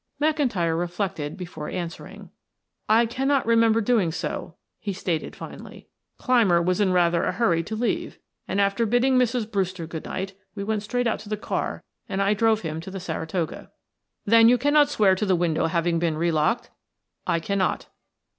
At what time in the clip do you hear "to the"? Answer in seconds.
11.19-11.37, 12.81-12.99, 15.13-15.35